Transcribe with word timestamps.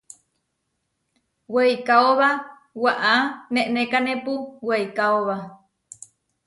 Weikaóba 1.53 2.29
waʼá 2.83 3.13
nenekanépu 3.53 4.33
weikaóba. 4.67 5.35